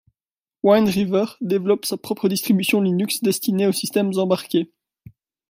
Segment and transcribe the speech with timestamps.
[0.63, 4.71] Wind River développe sa propre distribution Linux destinée aux systèmes embarqués.